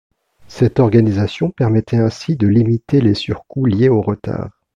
Cette 0.47 0.79
organisation 0.79 1.51
permettait 1.51 1.97
ainsi 1.99 2.35
de 2.35 2.47
limiter 2.47 3.01
les 3.01 3.13
surcoûts 3.13 3.65
liées 3.67 3.87
au 3.89 4.01
retard. 4.01 4.49